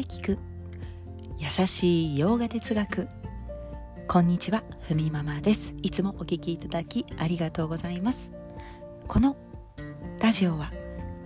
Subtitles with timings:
[0.00, 0.38] で聞く。
[1.38, 3.06] 優しい洋画哲学。
[4.08, 5.74] こんにちはふみママです。
[5.82, 8.32] いつもお聞きいただきありがとうございます。
[9.06, 9.36] この
[10.18, 10.72] ラジオは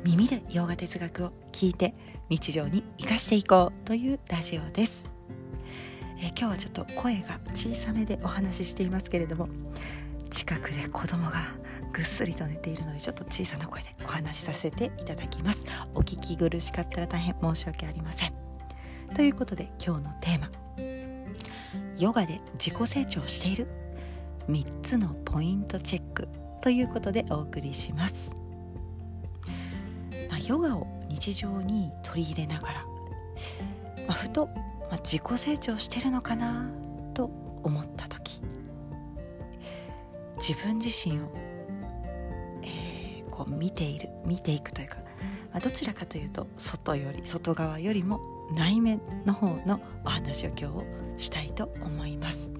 [0.02, 1.94] 耳で洋画哲学を聞いて
[2.28, 5.06] 日常に生かしていこうというラジオです、
[6.18, 9.48] え、今日はちょっと声が小さめでお話ししていますけれども
[10.30, 11.46] 近くで子供が
[11.92, 15.64] ぐっすりと寝ているのでちょっと小さな声でお話しさせていただきます。
[15.94, 18.53] お聞き苦しかったら大変申し訳ありません。
[19.14, 20.50] ということで今日のテーマ。
[21.98, 23.84] ヨガで自己成長している。
[24.48, 26.28] 3つのポイントチェック
[26.60, 28.34] ということでお送りします、
[30.28, 32.84] まあ、ヨガを日常に取り入れながら、
[34.06, 34.46] まあ、ふと、
[34.90, 36.70] まあ、自己成長してるのかな
[37.14, 37.30] と
[37.62, 38.42] 思った時
[40.36, 41.32] 自分自身を
[43.30, 44.96] こう見ている見ていくというか、
[45.52, 48.20] まあ、どちらかというと外より外側よりも
[48.52, 50.70] 内面の方のお話を今
[51.16, 52.50] 日したいと思います。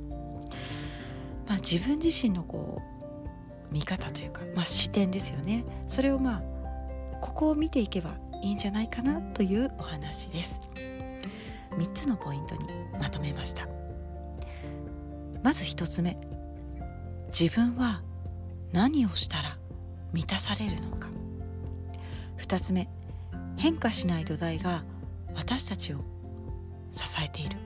[1.47, 2.81] まあ、自分自身のこ
[3.71, 5.65] う見方というか、まあ、視点ですよね。
[5.89, 6.43] それをまあ
[7.21, 10.61] ここを見ていけばいいんじゃないかなというお話です。
[11.73, 12.69] 3つのポイントに
[13.01, 13.67] まとめました。
[15.43, 16.17] まず1つ目。
[17.29, 18.03] 自分は
[18.73, 19.59] 何をしたら
[20.13, 21.09] 満たされるのか。
[22.39, 22.89] 2つ目。
[23.57, 24.85] 変化しない土台が
[25.35, 25.99] 私たちを
[26.93, 27.57] 支えている。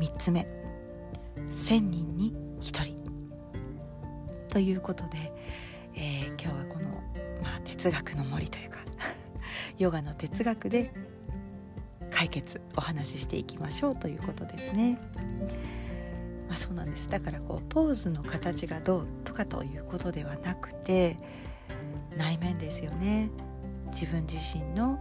[0.00, 0.46] 3つ目。
[1.48, 3.00] 1,000人に1人。
[4.48, 5.32] ということで、
[5.94, 6.88] えー、今日はこの、
[7.42, 8.78] まあ、哲学の森というか
[9.78, 10.92] ヨガの哲学で
[12.10, 13.96] 解決お話ししていきましょう。
[13.96, 14.98] ということですね。
[16.48, 17.08] まあ、そうなんです。
[17.08, 21.16] だからこうポーズの形がどうとかということではなくて
[22.16, 23.30] 内面ですよね。
[23.92, 24.98] 自分自身の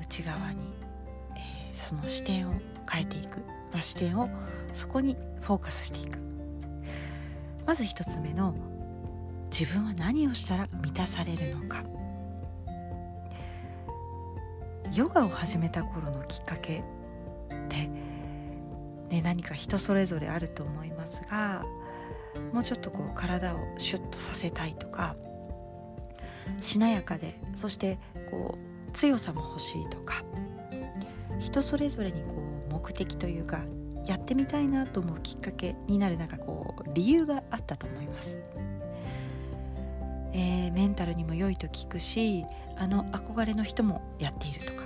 [0.00, 0.60] 内側に、
[1.36, 2.54] えー、その視点を
[2.90, 3.38] 変えていく、
[3.72, 4.28] まあ、視点を
[4.72, 6.18] そこにフォーカスしていく。
[7.66, 8.54] まず一つ目の
[9.50, 11.82] 自分は何をしたら満たされるのか。
[14.94, 16.82] ヨガを始めた頃のきっかけっ
[17.68, 17.88] て
[19.08, 21.64] ね、何か人それぞれあると思いますが
[22.52, 25.16] もうちょっとこう体をシュッとさせたいとか
[26.60, 27.98] しなやかでそして
[28.30, 30.24] こう強さも欲しいとか
[31.38, 32.34] 人それぞれにこ
[32.68, 33.64] う目的というか
[34.06, 38.38] やってみたいなと思うきっかけになるなんかこう理由があったと思います。
[40.32, 42.44] えー、メンタルにも良いと聞くし
[42.76, 44.84] あの憧れの人もやっているとか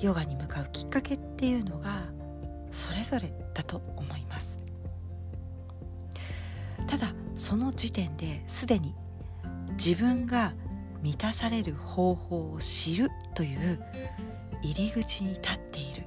[0.00, 2.04] ヨガに向かうきっかけっていうのが
[2.70, 4.64] それぞれだと思います
[6.86, 8.94] ただその時点ですでに
[9.72, 10.52] 自分が
[11.02, 13.80] 満たされる方法を知るという
[14.62, 16.04] 入り口に立っている。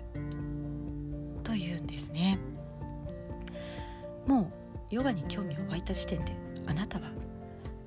[1.44, 2.40] というんですね。
[4.26, 4.52] も
[4.92, 6.32] うヨガに興味を湧いた時点で
[6.66, 7.12] あなたは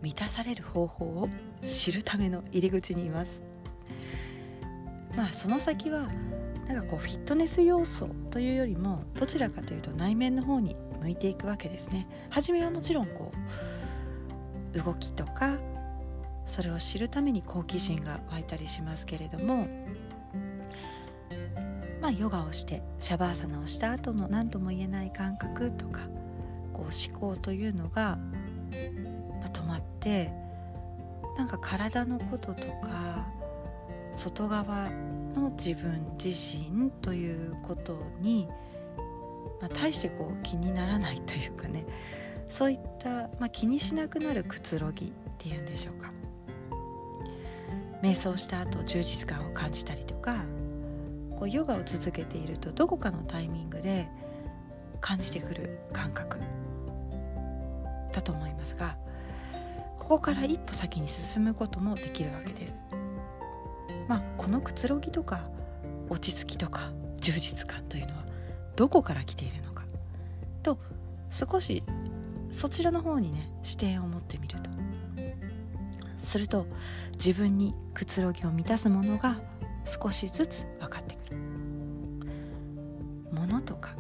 [0.03, 1.29] 満たされる方法を
[1.65, 3.43] 知るための入り口にいます。
[5.17, 6.09] まあその先は
[6.69, 12.07] なんかこうフィットネス要素というよりもどちらかというと内面の方に向いていくわけですね。
[12.31, 13.33] 初めはもちろんこ
[14.75, 15.57] う動きとか
[16.48, 19.69] それを知るために好奇心が湧いたりしますけれども
[22.00, 26.03] まあヨガをしてシャバーサナをした後の何とも言えない感覚とか
[26.72, 28.16] こう思考というのが、
[29.41, 30.32] まあ、止まって
[31.36, 33.26] なんか体のこととか
[34.12, 34.91] 外側
[35.34, 38.48] の自分自身ということに、
[39.60, 41.84] まあ、大してこう気にならないというかね
[42.47, 46.18] そういった、まあ、気にしなくなるくつろぎっていうんでしょうか。
[48.03, 50.36] 瞑想した後充実感を感じたりとか
[51.36, 54.09] こうヨガを続けているとどこかのタイミングで
[55.00, 56.38] 感じてくる感覚
[58.12, 58.97] だと思いますが
[59.97, 62.74] ここから一歩先に進むこともできるわけです。
[64.09, 65.51] まあ、このくつろぎとか
[66.09, 68.24] 落ち着きとか充実感というのは
[68.74, 69.84] どこから来ているのか
[70.62, 70.78] と
[71.30, 71.83] 少し
[72.51, 74.71] そちらの方にね視点を持ってみると
[76.18, 76.66] すると
[77.12, 79.41] 自分にくつろぎを満たすものが
[79.84, 81.36] 少しずつ分かってくる。
[83.32, 83.94] ものとか、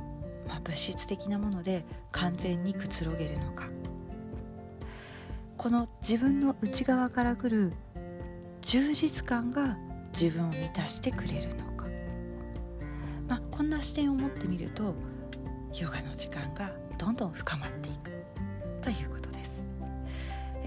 [0.46, 3.68] まあ、物質的なもので完全にくつろげるのか。
[5.56, 7.72] この自分の内側からくる
[8.62, 9.76] 充実感が
[10.12, 11.86] 自分を満たしてくれるのか、
[13.26, 14.94] まあ、こんな視点を持ってみると
[15.74, 18.10] ヨガの時間がどんどん深まっていく
[18.80, 19.27] ということ。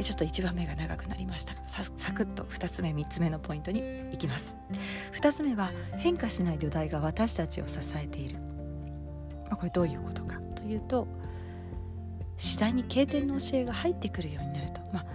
[0.02, 4.56] ちょっと1番目が長くなりましたがサクッと2つ目3つ目のポイントにいきます。
[5.14, 8.40] 2つ目は変化しない土台が私たちを支えている、
[9.46, 11.08] まあ、これどういうことかというと
[12.38, 15.06] 次第に経典の教えが入ってくるようになると、まあ、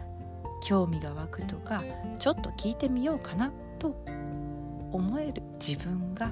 [0.62, 1.82] 興味が湧くとか
[2.18, 3.96] ちょっと聞いてみようかなと
[4.92, 6.26] 思える自分が、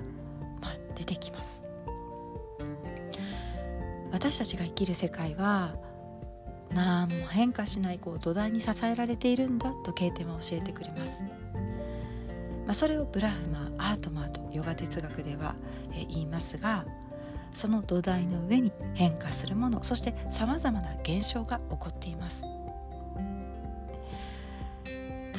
[0.61, 1.63] まあ、出てきます。
[4.13, 5.75] 私たちが生きる世界は
[6.75, 11.23] 何も変化しないこう土台に支えられているんだと経典は教えてくれます、
[12.67, 15.57] まあ、それをブラフマーアートマーとヨガ哲学では、
[15.93, 16.85] 言いますが
[17.53, 22.45] その土台の上に変化するものそしてさまざまな現象が起こっています。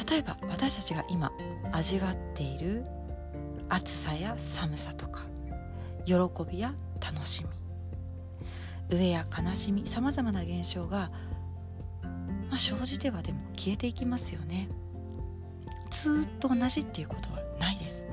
[0.09, 1.31] 例えば私たちが今
[1.71, 2.85] 味わっている
[3.69, 5.25] 暑さや寒さとか
[6.05, 6.13] 喜
[6.49, 7.64] びや楽しみ。
[8.89, 11.11] 飢えや悲しみさまざまな現象が、
[12.49, 14.69] まあ、生じてはでも消えていきますよね。
[15.89, 18.05] ずっと同じっていうことはないです。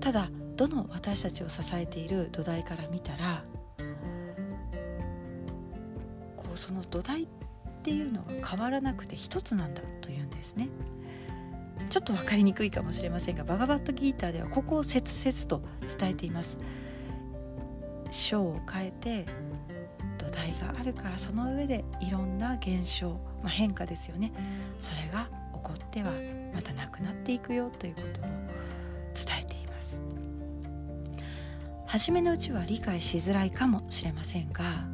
[0.00, 3.44] ただどの私たちを支えている土台から見たら
[6.36, 7.26] こうその土台っ
[7.82, 10.68] ていうのが変わらなくて一つなんだというんですね。
[11.90, 15.62] ちょっと分かりにくいかもしれませんがバガバットギーターではここを切々と
[15.98, 16.58] 伝えています。
[18.10, 19.26] 章を変えて
[20.18, 23.10] 土台があるからその上でいろんな現象、
[23.42, 24.32] まあ、変化ですよね。
[24.78, 26.12] それが起こっては
[26.54, 29.98] またなくなっていくよということを伝えています。
[31.86, 34.86] 初めのうちは理解しづらいかもしれませんが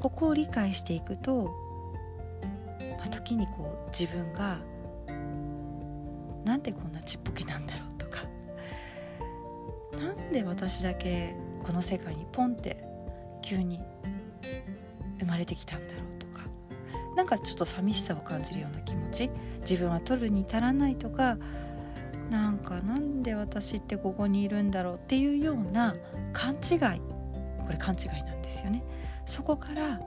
[0.00, 1.54] ここを理解していくと、
[2.98, 4.58] まあ、時にこう自分が
[6.44, 8.22] なんでこんなちっぽけなんだろうとか
[9.98, 11.34] なんで私だけ
[11.64, 12.84] この世界にポンって
[13.42, 13.80] 急に
[15.18, 16.40] 生まれてきたんだろうとか
[17.16, 19.30] なんかちょっと寂しさを感じるような気持ち
[19.60, 21.38] 自分は取るに足らないとか
[22.30, 25.94] なんかなんで私ってここにいるんだろうっていうような
[26.32, 28.82] 勘違いこれ勘違いなんですよね。
[29.26, 30.00] そこから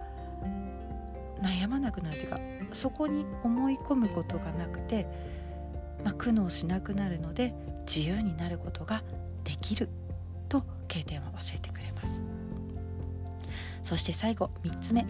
[1.42, 2.40] 悩まなくなるというか
[2.74, 5.08] そこに思い込むことがなくて、
[6.04, 7.54] まあ、苦悩しなくなるので
[7.88, 9.04] 自由になることが
[9.44, 9.90] できる。
[10.88, 12.24] 経典は教えてくれます。
[13.84, 15.06] そして最後3つ目。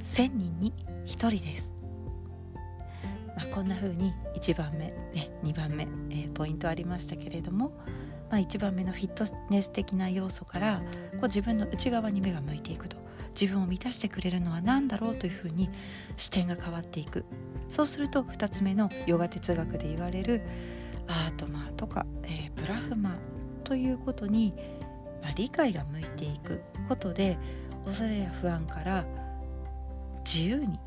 [0.00, 0.72] 1000人に
[1.06, 1.74] 1人です。
[3.36, 7.72] まあ、こんな風に1番目、ね、2番目、えー、ポイントありましたけれども、
[8.30, 13.00] まあ、1番目のフィットネス的な要素からこう自分の内側に目が向いていくと。
[13.38, 15.70] 自分を満たしてくれるのは何だろうというふうに
[16.16, 17.24] 視点が変わっていく。
[17.68, 20.42] そうすると2つ目のヨガ哲学で言われる
[21.06, 23.16] アートマーとか、えー、ブラフマ
[23.64, 24.54] ということに、
[25.22, 27.38] まあ、理解が向いていくことで
[27.84, 29.04] 恐れや不安から
[30.24, 30.78] 自由に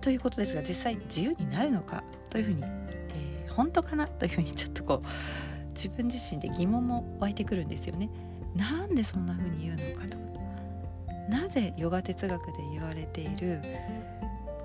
[0.00, 4.06] ということですが実際自由になるのかというふうに、えー、本当かな？
[4.06, 5.06] というふうにちょっとこう
[5.74, 8.10] 自分自身で疑問も湧いてくるんですよね。
[8.54, 10.24] なんでそんなふうに言うのかとか
[11.28, 13.60] なぜヨガ哲学で言われている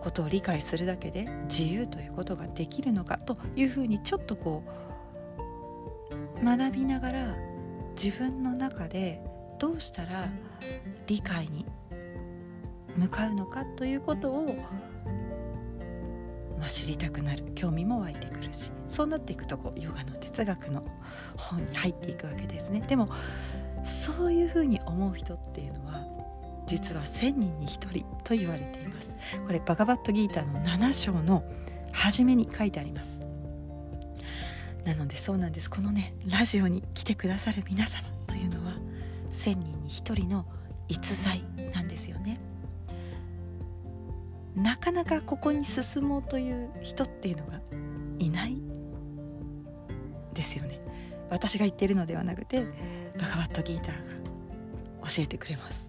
[0.01, 4.63] ことを理解するだけで自由ということができるのかというふうにちょっとこ
[6.41, 7.35] う学びながら
[8.01, 9.21] 自分の中で
[9.59, 10.29] どうしたら
[11.05, 11.65] 理解に
[12.95, 14.55] 向かうのかということを、
[16.57, 17.43] まあ、知りたくなる。
[17.55, 18.71] 興味も湧いてくるし。
[18.87, 20.83] そうなっていくとこうヨガの哲学の
[21.35, 22.81] 本に入っていくわけですね。
[22.87, 23.09] でも
[23.83, 26.05] そういうふうに思う人っていうのは
[26.65, 29.13] 実は1,000人に1人と言われています。
[29.45, 31.43] これバガバットギーターの7章の
[31.91, 33.19] 初めに書いてあります。
[34.89, 35.69] なのでそうなんです。
[35.69, 38.73] このねラジオに来てくださる皆様というのは
[39.31, 40.45] 1,000人に1人の
[40.87, 41.43] 逸材
[41.73, 42.39] なんですよね。
[44.55, 47.61] なかなかここに進もうという人っていうのが
[48.17, 48.57] いない。
[50.33, 50.79] ですよね。
[51.29, 52.65] 私が言っているのではなくて
[53.19, 53.95] バガバットギーター
[55.01, 55.87] が教えてくれます、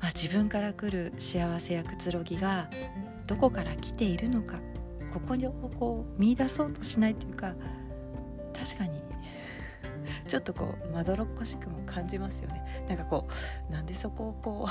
[0.00, 2.68] まあ、自分から来る幸せやくつろぎが
[3.26, 4.58] どこから来ているのか。
[5.12, 5.46] ここに
[5.78, 7.54] こう見出そうとしないというか
[8.52, 9.00] 確かに
[10.26, 13.28] ちょっとこうまどろっこしくも感じますよねなんかこ
[13.68, 14.68] うなんでそこをこ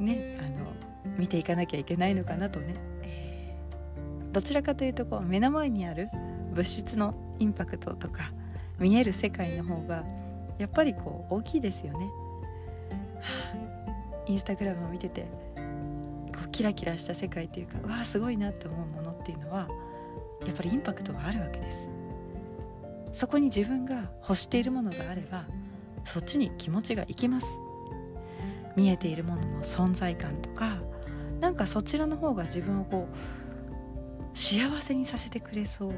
[0.00, 6.08] うねあの見ていかなきゃいけないのかなとね、えー、どちらかというとこう目の前にある
[6.52, 8.32] 物質のインパクトとか
[8.78, 10.04] 見える世界の方が
[10.58, 12.06] やっぱりこう大きいですよね。
[13.20, 15.26] はあ、インスタグラムを見てて
[16.36, 19.68] こうキラキラした世界というかわあすごいなって思うものっていうのは
[20.46, 21.78] やっぱりインパクトがあるわけです。
[23.14, 25.46] そこに自分が欲しているものがあれば
[26.04, 27.46] そっちに気持ちがいきます。
[28.76, 30.76] 見えているものの存在感とか
[31.40, 35.92] なんかそちらの方が自分をこう幸せにさせてくれそう。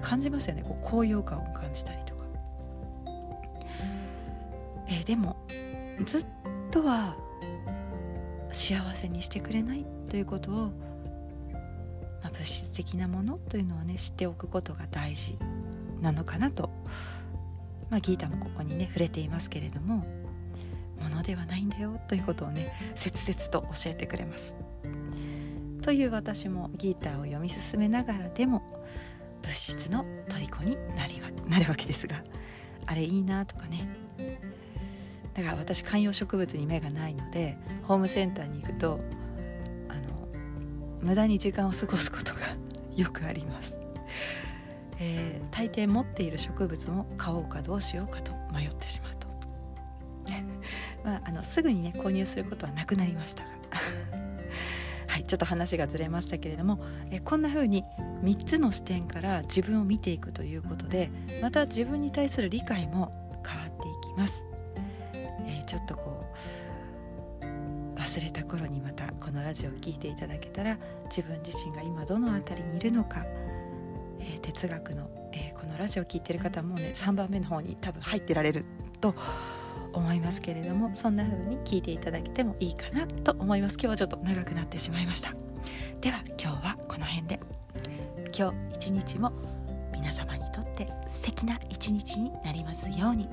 [0.00, 0.62] 感じますよね。
[0.62, 2.24] こう高揚感を感じたりとか、
[4.88, 5.36] えー、でも
[6.04, 6.26] ずっ
[6.70, 7.16] とは
[8.52, 10.54] 幸せにしてくれないということを、
[12.22, 15.36] まあ、物質的なものというのをね知っておくことが大事
[16.00, 16.70] なのかなと、
[17.90, 20.06] まあ、ギータもここにね触れていますけれども
[21.00, 24.56] ものではないんだよということをね切々と教えてくれます。
[25.82, 28.62] という私もギーターを読み進めながらでも
[29.42, 32.22] 物質の虜になりなるわけですが
[32.84, 33.88] あれいいなとかね
[35.38, 38.98] だから私観葉植物に目がないのでホームセンターに行くと
[39.88, 40.00] あの
[41.00, 42.40] 無駄に時間を過ごすことが
[42.96, 43.78] よくあります、
[44.98, 49.28] えー、大抵持っている植物も買おうかどうしようかと迷ってしまうと。
[51.04, 53.50] まあ、あのすぐにね購入することはなくなりましたが。
[55.06, 56.80] はいちょっと話がずれましたけれども
[57.10, 57.84] えこんな風に
[58.22, 64.44] 3つの視点から自分を見ていくということでまた自分に対する理解も変わっていきます、
[65.68, 66.24] ちょっとこ
[67.42, 70.78] う忘れた頃にまたこのラジオを聴いていただけたら
[71.14, 73.22] 自分自身が今どの辺りにいるのか、
[74.18, 78.64] えー、哲学の、えー、このラジオを聴いてる方もね3番目の方に多分入ってられる
[79.02, 79.14] と
[79.92, 83.74] 思いますけれどもそんな風に聞いていただけてもいいかなと思います。
[83.74, 85.34] 今日はちょっと長くなってしまいました。
[86.00, 87.40] では今日はこの辺で。
[88.36, 89.32] 今日一日も
[89.92, 93.28] 皆様にとって素敵な一日になりますように。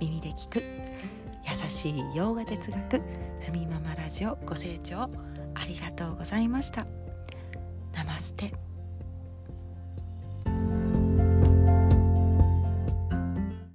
[0.00, 1.19] 耳で聞く。
[1.48, 3.02] 優しい洋画哲学
[3.40, 5.10] ふみママラジオご清聴
[5.54, 6.86] ありがとうございました。
[7.94, 8.69] ナマステ。